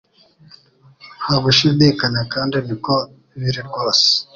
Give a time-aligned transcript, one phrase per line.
[1.23, 2.95] Nta gushidikanya kandi niko
[3.39, 4.07] biri rwose